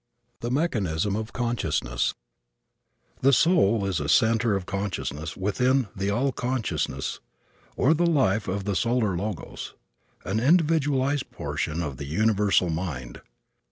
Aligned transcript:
THE 0.39 0.49
MECHANISM 0.49 1.15
OF 1.15 1.31
CONSCIOUSNESS 1.31 2.15
The 3.19 3.31
soul 3.31 3.85
is 3.85 3.99
a 3.99 4.09
center 4.09 4.55
of 4.55 4.65
consciousness 4.65 5.37
within 5.37 5.89
the 5.95 6.09
all 6.09 6.31
consciousness, 6.31 7.19
or 7.77 7.93
the 7.93 8.07
life 8.07 8.47
of 8.47 8.63
the 8.63 8.75
solar 8.75 9.15
Logos; 9.15 9.75
an 10.25 10.39
individualized 10.39 11.29
portion 11.29 11.83
of 11.83 11.97
the 11.97 12.05
universal 12.05 12.71
mind. 12.71 13.21